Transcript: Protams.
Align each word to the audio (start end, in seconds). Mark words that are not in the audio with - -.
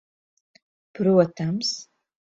Protams. 0.99 1.69